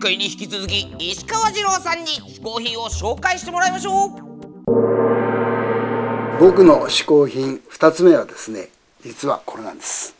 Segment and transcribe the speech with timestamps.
[0.00, 4.10] 回に引き続き石川次郎さんに嗜好品を紹介してもらいましょう。
[6.40, 8.70] 僕の嗜好品2つ目はですね
[9.02, 10.14] 実はこれなんです。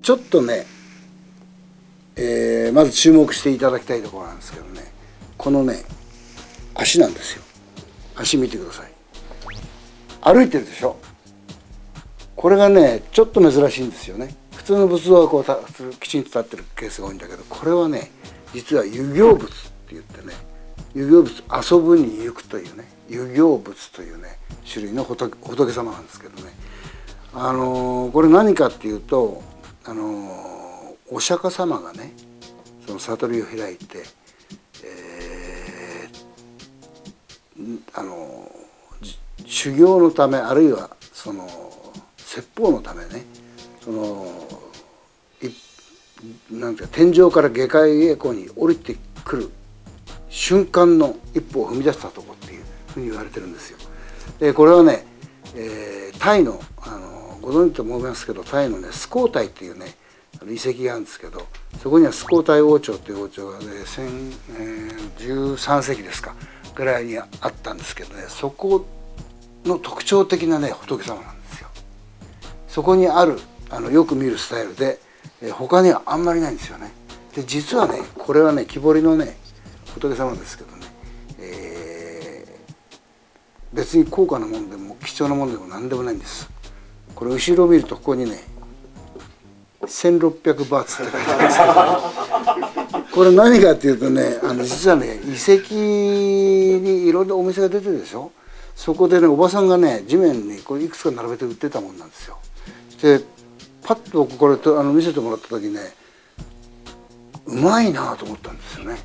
[0.00, 0.64] ちょっとね、
[2.14, 4.82] えー、まず注目していただきたいところなんですけどね
[5.36, 5.82] このね
[6.74, 7.42] 足なんですよ。
[8.14, 8.92] 足見てください。
[10.22, 10.96] 歩いてるでしょ？
[12.36, 14.34] これがねちょっと珍しいんですよね。
[14.54, 18.10] 普通の仏像はこうきちんと立ってるケースが多いんだけどこれはね
[18.52, 20.34] 実は遊行仏って言ってね
[20.94, 24.38] 遊行仏遊ぶに行くというね遊行仏というね
[24.70, 26.52] 種類の仏様なんですけどね。
[27.32, 29.42] あのー、これ何かっていうと
[29.84, 32.12] あのー、お釈迦様がね
[32.86, 34.04] その悟りを開いて、
[34.84, 41.46] えー、あのー、修行のためあるいはその
[42.36, 43.24] 説法のためね
[43.80, 44.26] その
[46.50, 49.50] なんていうか天井から下界へこに降りてくる
[50.28, 53.78] 瞬間の一歩を踏み出したとこっていうふうに言われてるんですよ。
[54.38, 55.06] でこれはね、
[55.54, 59.94] えー、タイのあのご存知と思いますけどタイのねスコータイっていうね
[60.46, 61.46] 遺跡があるんですけど
[61.82, 63.66] そこにはスコータイ王朝という王朝がね
[65.18, 66.34] 13世紀ですか
[66.74, 68.86] ぐらいにあったんですけどねそこ
[69.64, 71.35] の特徴的なね仏様なんです。
[72.76, 73.38] そこにある
[73.70, 74.98] あのよく見るスタイルで、
[75.40, 76.92] えー、他にはあんまりないんですよね。
[77.34, 79.38] で実はねこれはね木彫りのね
[79.94, 80.86] 仏様ですけどね、
[81.38, 86.50] えー、別に高価なものでも貴重なものでも何でもないんです。
[87.14, 88.40] これ後ろを見るとここにね
[89.80, 91.64] 1600バーツって書いてあるんですけ
[92.92, 93.06] ど。
[93.10, 98.32] これ何かっていうとねあの実はね遺跡にいろんなお店が出てるでしょ。
[98.74, 102.36] そこでねおばさんがね地面にこれいくつか並べて売ってたもんなんですよ。
[103.02, 103.20] で
[103.82, 105.80] パッと僕これとあの見せてもらった時ね
[107.46, 108.98] うまいなと思ったんですよね。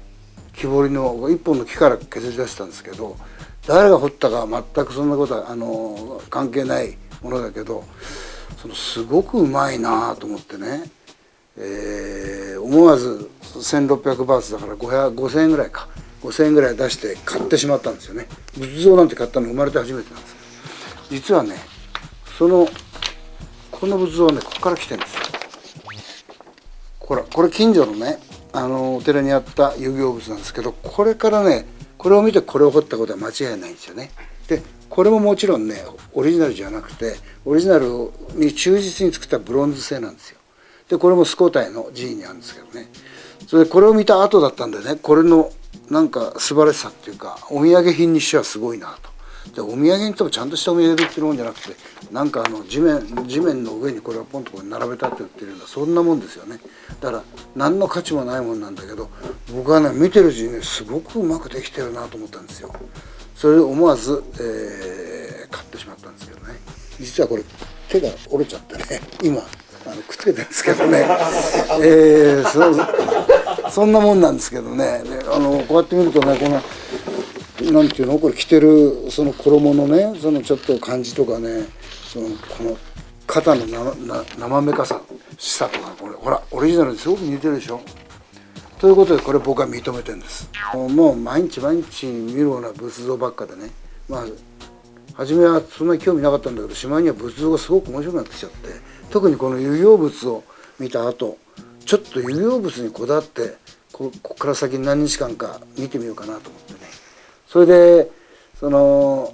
[0.53, 3.15] 木彫りの一本の木から削り出したんですけど
[3.67, 7.83] 誰が彫ったか全くそんなことはあの関係ないものだけど
[8.57, 10.83] そのすごくうまいなと思ってね、
[11.57, 15.87] えー、思わず1600バーツだから5000円ぐらいか。
[16.21, 18.27] 5000円ぐらい出して買ってしまったんですよね。
[18.55, 20.35] 仏像なんて買ったの生まれて初めてなんです。
[21.09, 21.55] 実はね
[22.37, 22.67] その
[23.81, 25.21] この仏像はねここから来てるんですよ
[26.99, 28.19] ほらこれ近所のね
[28.53, 31.65] あのお寺にあった遊行仏なんですけどこれからね
[31.97, 34.11] これを見てこれを彫ったことは間違いないんですよね。
[34.47, 35.83] でこれももちろんね
[36.13, 40.37] オリジナルじゃなくてオリジナルに忠実に作ったブロンズ製なんですよ。
[40.87, 42.87] でこれもスコータイの寺院にあるんですけどね
[43.47, 45.51] それでこれを見た後だったんでねこれの
[45.89, 49.10] なんか素晴らしさっていうかお土産品にしてはすごいなと。
[49.55, 51.75] でお土産にしてもちゃんとしたお土産で売ってるもんじゃなくて
[52.11, 56.59] なんかあの地面地面の上にこれをポンとこ並べたって売ってるようなそんなもんですよね。
[57.01, 57.23] だから
[57.55, 59.09] 何の価値もないもんなんだけど
[59.53, 62.73] 僕はね見てるうちにねすごくうまくできてるなと思ったんですよ。
[63.35, 66.55] それで思わず、えー、買ってしまったんですけどね。
[66.99, 67.43] 実はこれ
[67.89, 69.41] 手が折れちゃってね今
[69.85, 70.99] あのくっつけてるんですけどね。
[71.81, 75.03] えー、そそんなもんなんですけどね。
[75.33, 76.61] あのこうやって見るとねこの
[77.71, 78.19] なんていうの？
[78.19, 81.65] これ着てるその衣のねそのちょっと感じとかね
[82.03, 82.27] その
[82.57, 82.77] この
[83.27, 83.65] 肩の
[84.37, 85.01] 生めかさ
[85.37, 87.81] しさとかこれほらオリジナルにすごく似てるでしょ？
[88.79, 90.49] ということでこれ僕は認めてるんです。
[90.73, 93.69] もう毎日毎日見るような仏像ばっかでね
[94.09, 94.25] まあ
[95.13, 98.69] 初めはそんなに興味なかったんだけどしまいには仏像がすごく面白くなってきちゃって
[99.11, 100.43] 特にこの遊行仏を
[100.79, 101.37] 見た後
[101.85, 103.55] ちょっと遊行仏にこだわって
[103.91, 106.80] ここから先何日間か見てみようかなと思って。
[107.51, 108.11] それで
[108.57, 109.33] その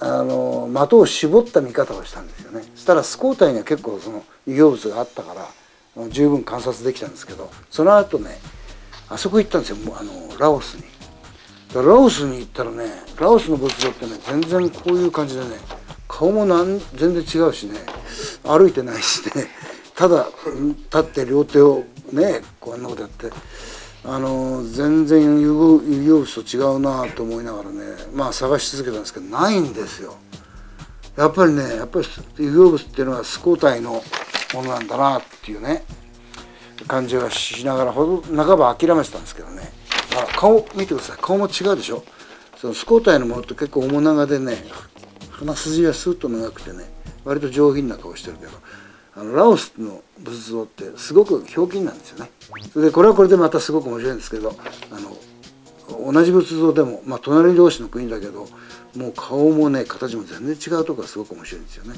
[0.00, 2.62] あの的を絞った見方をしたんですよね。
[2.74, 8.36] そしたらスコータイには結構その異形物があったから十分観察できたんですけどその後ね
[9.08, 9.76] あそこ行ったんですよ。
[9.98, 10.84] あのラオスに。
[11.74, 12.84] ラオスに行ったらね
[13.18, 15.56] ラオスの仏像ってね全然こういう感じでね
[16.08, 17.78] 顔もなん全然違うしね
[18.44, 19.46] 歩いてないしね
[19.94, 20.28] ただ
[20.92, 23.30] 立って両手をねこんなことやって
[24.08, 25.80] あの全然遊行
[26.20, 27.82] 物と違うなと思いながらね
[28.14, 30.14] まあ探し続けたんですけどないんですよ。
[31.16, 32.06] やっぱりねやっぱり
[32.38, 34.02] 遊行物っていうのはスコータイの
[34.54, 35.82] ものなんだなっていうね
[36.86, 39.72] 感じがしながらほど半ば諦めてたんですけどね。
[40.38, 41.16] 顔見てください。
[41.20, 42.04] 顔も違うでしょ。
[42.58, 44.64] そのスコータイのものって結構面長でね
[45.32, 46.84] 鼻筋がスーッと長くてね
[47.24, 48.52] 割と上品な顔してるけど。
[49.16, 52.30] あのラオスの仏像ってすごくひょうきんなんですよね。
[52.72, 54.54] それでこれはこれでまたすごく面白いんですけど
[54.90, 58.46] あの同じ仏像でも、まあ、隣同士の国だけど
[58.96, 61.94] もう顔もね形も全然違うとこがすごく面白いんですよね。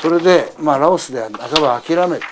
[0.00, 2.24] それでまあラオスでは半ば諦めて、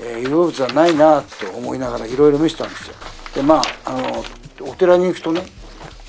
[0.00, 2.94] えー、物はないなと思いながらいろいろ見せたんですよ
[3.34, 4.24] でまああの
[4.68, 5.42] お寺に行くとね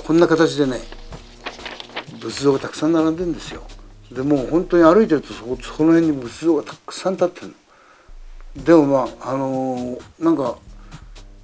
[0.05, 0.79] こんな形でね
[2.19, 3.63] 仏像がたくさん並んでるんですよ
[4.11, 7.53] でもう本当に歩いてるとそこその辺に仏像がたくさん立ってるの。
[8.63, 10.57] でもまああのー、なんか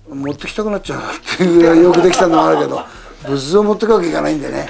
[0.09, 2.81] 持ってきたくなっちゃうなっていうぐらいよくできたのもあるけど
[3.27, 4.69] 仏像持ってくわけいかないんでね。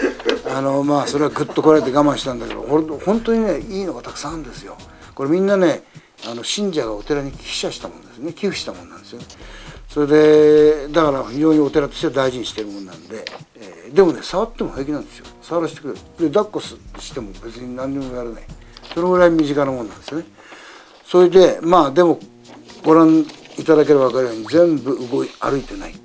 [0.56, 4.78] あのまあそれはぐっとこらえて我慢したんだけど本当にねいいのがたくさんあるんですよ。
[5.16, 5.84] これみんなね
[6.28, 8.34] あの信者がお寺に寄付したもんですね。
[8.34, 9.26] 寄付したもんなんですよね。
[9.90, 13.53] それでだから非常にお寺としては大事にしてるもんなんで、えー、
[13.94, 15.26] でもね触っても平気なんですよ。
[15.42, 16.00] 触らせてくれる。
[16.32, 16.60] で抱っこ
[17.00, 18.44] しても別に何にもやらない。
[18.94, 20.26] そのぐらい身近なもんなんですね。
[21.06, 22.20] それでまあでも
[22.84, 23.20] ご覧
[23.58, 25.98] いただければ分かるように全部動い歩いてない、ね、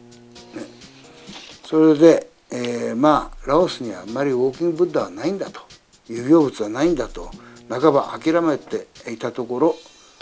[1.65, 5.63] それで、えー、まあラオスにはあんまりウォーキングブッダはないんだと。
[6.09, 7.31] 有用物はないんだと。
[7.71, 9.77] 半ば諦めていたところ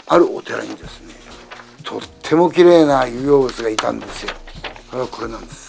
[0.07, 1.13] あるお寺にですね
[1.83, 4.33] とっても綺麗な有用物がいたんですよ。
[4.89, 5.66] それはこれなんです。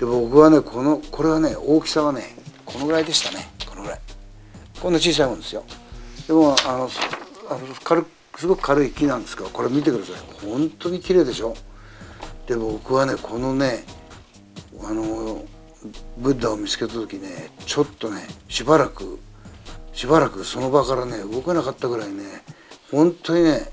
[0.00, 3.48] で僕はねこのこれはね大きさはねこのぐらいでしたね。
[3.68, 4.00] このぐらい。
[4.80, 5.62] こんな小さいもんですよ。
[6.26, 6.90] でもあの
[7.50, 8.06] あの軽
[8.36, 10.48] すごく軽い木なんですけどこれ見てください。
[10.48, 11.54] 本当に綺麗でしょ。
[12.46, 13.84] で僕はねこのね
[14.82, 15.44] あの
[16.16, 19.18] ブッダを見つけた時ねちょっとねしばらく
[19.92, 22.24] しばらくその場からね動けなかったぐらいね
[22.90, 23.68] 本当にね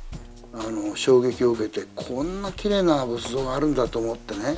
[0.60, 4.58] あの衝撃を受けてこんな綺麗な仏像があるんだと思ってね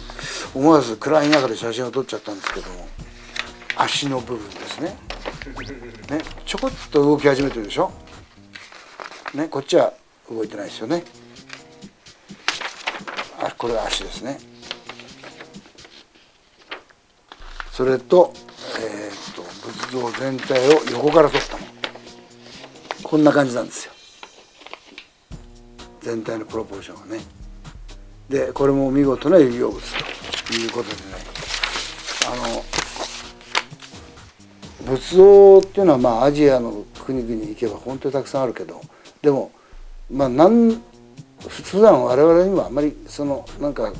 [0.55, 2.87] 思わず暗い中で写真を撮っちゃったんですけども
[3.75, 4.97] 足の部分ですね。
[6.09, 7.91] ねちょこっと動き始めてるでしょ？
[9.33, 9.93] ねこっちは
[10.29, 11.03] 動いてないですよね。
[13.41, 14.39] あこれが足ですね。
[17.71, 18.33] それと
[18.79, 21.63] えー、っと仏像全体を横から撮ったも
[23.03, 23.93] こんな感じなんですよ。
[26.01, 27.23] 全体のプロポーションがね。
[28.29, 31.01] でこれも見事な遊行物ということでね。
[32.31, 32.63] あの
[34.91, 38.81] 仏像っていうのはまあアジアの国々に行けば本当にたくさんあるけど
[39.21, 39.51] でも
[40.11, 40.81] まあなん
[41.47, 43.91] 普段我々にもあんまりそのなんか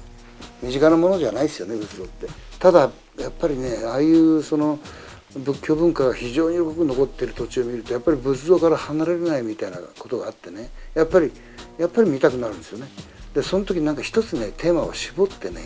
[0.62, 2.28] 身近なものじゃないですよね仏像って。
[2.60, 4.80] ただやっぱりねああいうその
[5.38, 11.32] 仏教文化が非常によく残ってる土地を見るとやっぱり仏像から離れないみたいなことがあってねやっぱり
[11.78, 12.88] やっぱり見たくなるんですよね。
[13.34, 15.62] でその時なんか一つねテーマを絞ってね、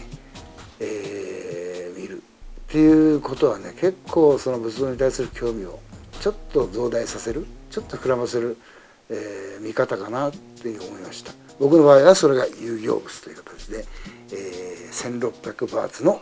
[0.82, 2.22] えー、見るっ
[2.68, 5.80] ていうことはね結構その仏像に対する興味を
[6.20, 8.58] ちょっと増大させるちょっと膨らませる、
[9.10, 11.32] えー、見方かなっていう思いました。
[11.60, 13.86] 僕の場合はそれが遊行物という形で、
[14.32, 16.22] えー、1600バーツの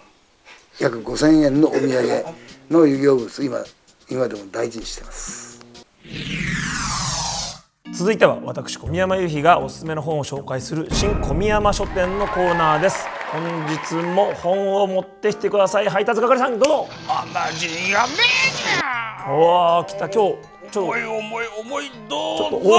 [0.79, 2.25] 約5000円のお土産
[2.69, 3.63] の遊行物今
[4.09, 5.59] 今でも大事にしてます。
[7.93, 13.05] 続いては私小宮山由比がおすすめの本を紹介する新小宮山書店のコーナーです。
[13.31, 15.89] 本日も本を持ってきてください。
[15.89, 16.87] 配達係さんどうぞ。
[17.07, 20.09] あまじがめじゃおお来た。
[20.09, 22.69] 今日ちょっと重い重い重いどちょっとうぞ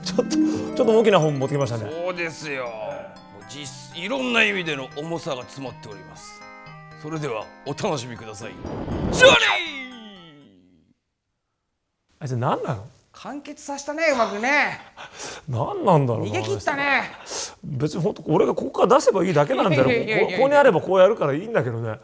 [0.00, 1.90] おちょっとちょっと大きな本持ってきましたね。
[1.90, 2.68] そうですよ。
[3.48, 6.43] 実いろんな意味での重さが詰まっております。
[7.04, 8.52] それではお楽しみください。
[9.12, 9.32] ジョリ
[12.18, 12.86] あいつ何なの？
[13.12, 14.80] 完結させたねうまくね。
[15.46, 17.10] 何なんだろうな逃げ切ったね。
[17.62, 21.98] 別に本当俺がここから出せばいいだけなんだよいやいやいやいやここにあればこうやるからいいんだけどね。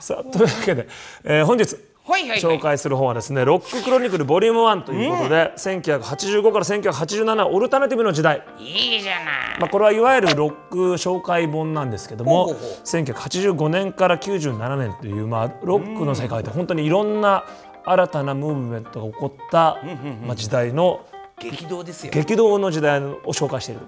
[0.00, 0.88] さあというわけで、
[1.24, 9.24] えー本日紹介する本はですね「ロッククロニクルボリューム1ということで、1985から1987オルタナティブの時代、いいじゃない。
[9.58, 12.70] まあ、これはいわゆるロック紹介本なんですけどもほうほうほう。
[12.84, 17.44] 1985年から97年という、まあ、ロックの世界で本当にいろんな
[17.84, 19.78] 新たなムーブメントが起こった、
[20.26, 21.00] まあ、時代の
[21.38, 22.10] 激動ですよ。
[22.12, 23.80] 激動の時代を紹介している、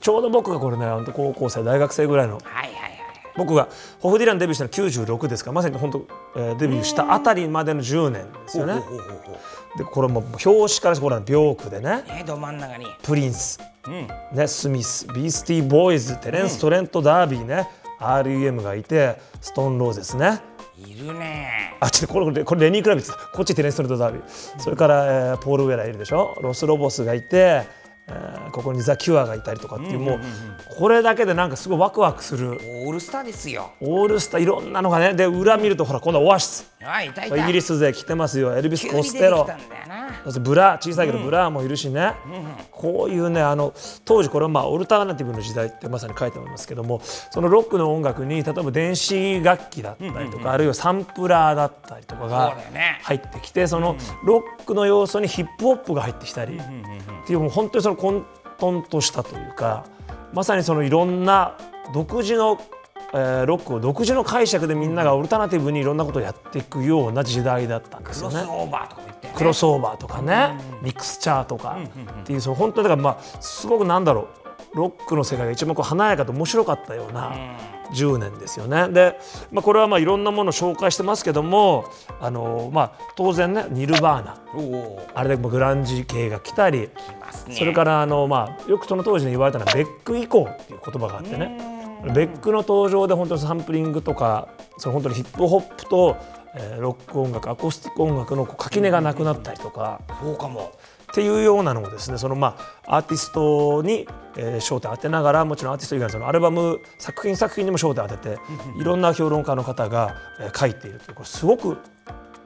[0.00, 2.95] ちょうど僕がこれね高校生大学生ぐらいのはいはいはい
[3.36, 3.68] 僕が
[4.00, 8.82] ホフディランデビューしたの96ですからまさに本当、えーデビューしたあたりまでの10年ですよね。
[9.76, 12.02] でこれも表紙からほらビョークでね。
[12.06, 12.86] うねど真ん中に。
[13.02, 13.60] プリンス、
[14.32, 15.06] ね、スミス。
[15.08, 17.68] ビースティーボーイズテレンス・トレント・ダービーね、
[18.00, 20.40] REM がいてストーン・ローゼスね。
[20.78, 21.76] いるね。
[21.80, 23.10] あちょっとこれこれこれレニー・クラビッツ。
[23.10, 24.22] だこっちテレンス・トレント・ダービー。
[24.60, 26.36] それから、えーポール・ウェラいるでしょ。
[26.40, 27.64] ロス・ロボスがいて、
[28.08, 30.20] えーここにザ・キュアがいたりとかっていう,、もう
[30.78, 32.52] これだけでなんかすごいワクワクする。
[32.52, 33.72] オールスターですよ。
[33.80, 35.12] オールスターいろんなのがね。
[35.12, 36.72] で裏見るとほら今度はオアシス。
[37.36, 38.56] イギリス勢来てますよ。
[38.56, 39.46] エルビス・コステロ。
[40.24, 42.14] そしてブラー小さいけどブラーもいるしね、
[42.72, 43.72] こういうねあの
[44.04, 52.56] 当時これはまあオルタナティブの時代ってまさに書いてありますけどもそのロックの音楽に例えば電子楽器だったりとか、あるいはサンプラーだったりとかが
[53.02, 58.24] 入ってきてそのロックの要素にヒップホップが入ってきたりっていうもう本当にその混
[58.58, 59.84] 沌としたというか
[60.32, 61.56] まさにそのいろんな
[61.94, 62.58] 独自の、
[63.14, 68.44] えーロックを独自の解釈でみんながオルタナティブにいろんなことをやっていくような時代だったんですクロよね。
[68.44, 69.34] スオーバーとか言ってね。
[69.36, 71.78] クロスオーバーとかね、ミックスチャーとか
[72.20, 74.28] っていうその本当にだからまあすごくなんだろ
[74.74, 77.32] うロックの世界が一番こう華やかで面白かったような
[77.92, 78.88] 10年ですよね。
[78.88, 79.18] で、
[79.52, 81.84] まあ、これはまあいろんなものを紹介してますけども
[82.20, 84.40] あの、まあ、当然ねニルバーナ。
[85.14, 86.90] あれでもグランジ系が来たりね。
[87.50, 91.76] それからあの、まあ、よくその当時に言われたのはベック以降っていう言葉があってね。
[92.14, 96.16] ベックの登場で本当にサンプリングとかその本当にヒップホップと、
[96.54, 100.00] えーロック音楽アコースティック音楽のこう垣根がなくなったりとか。
[100.22, 100.72] そうかも
[101.16, 104.06] っていうようなのをですねそのまあアーティストに、
[104.36, 108.38] えー焦点を当てながらもちろんアーティスト以外のそのアルバム作品作品にも焦点を当てて
[108.78, 111.78] いろんな評論家の方が、えー書いているというこれすごく、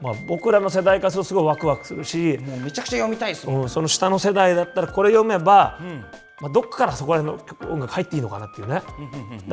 [0.01, 3.63] まあ、僕らの世代からするとすごいワクワクするし、もうめちゃくちゃ読みたいですもん。
[3.63, 5.79] うん、その下の世代だったらこれ読めば、
[6.41, 8.83] まあ、どっからそこら辺の曲音楽入っていいのかなっていうね。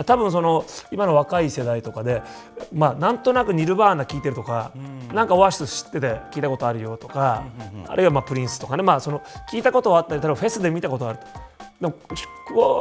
[0.06, 2.24] 多分その今の若い世代とかで、
[2.74, 4.72] まあ、なんとなくニルバーナ聴いてるとか、
[5.14, 7.44] なんかオアシス知ってて聞いたことあるよとか、
[7.88, 11.20] あるいはまあプリンスとかね、まあ、その聞いたことはあったり例えばフェスで見たことある。
[11.20, 11.26] と。
[11.82, 12.16] でもく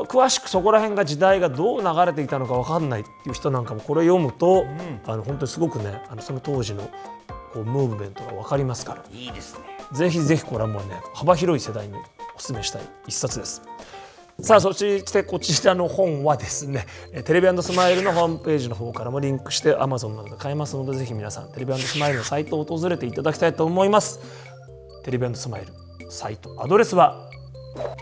[0.09, 4.65] 詳しくそこら辺が時代がどう流れていたのか分かんないっていう人なんかもこれ読むと、
[5.07, 6.89] あの本当にすごくねあのその当時の
[7.57, 9.05] こうムーブメントが分かりますから。
[9.11, 9.61] いいですね
[9.93, 13.63] ぜひぜひこれはもうね幅広い世代にお勧めしたい一冊です。
[14.43, 24.21] さあそしてこちらの本はですねえーテレビスマイルのホームページの方からもリンクして Amazon などで買えますのでぜひ皆さんテレビスマイルのサイトを訪れていただきたいと思います。
[25.03, 25.73] テレビスマイル
[26.11, 27.31] サイトアドレスは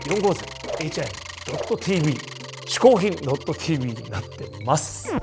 [0.07, 0.33] 450
[0.79, 2.17] HI.tv
[2.67, 5.13] 嗜好品 .tv になっています。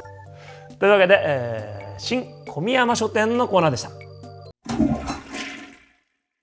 [0.78, 4.01] というわけで、えー新小宮山書店のコーナーでした。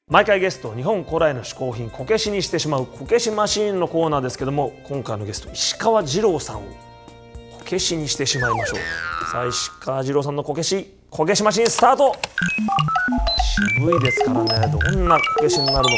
[0.10, 8.80] 毎回ゲスト日本古来の嗜好品こけしにしてしまうこけしマシーンのコーナーですけども今回のゲスト石川二郎さんをこけしにしてしまいましょう。
[9.32, 12.16] さあ石川二郎さんのこけしこけしマシーンスタート。
[13.78, 14.68] 渋いですからね。
[14.72, 15.94] どんなこけしになるのか。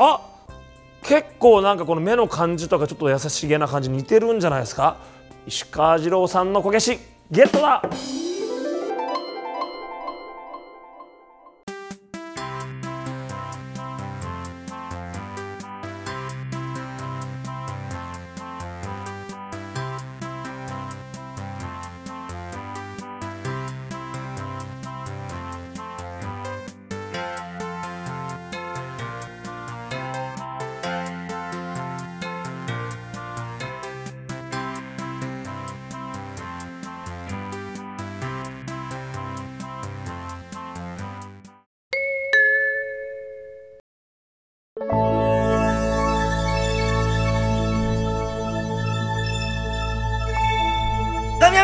[0.00, 0.20] あ
[1.02, 4.96] 結構なんかこの目の感じとかちょっと優しげな感じ似てるんじゃないですか。
[5.46, 6.98] 石川二郎さんのこけし
[7.30, 7.82] ゲットだ。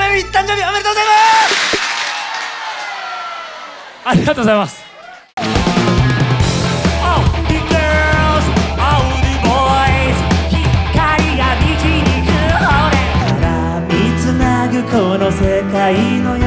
[0.04, 1.14] 誕生日誕生日おめでとうございま
[1.48, 1.74] す
[4.04, 4.84] ありがとうございます。
[14.94, 16.43] この世界のように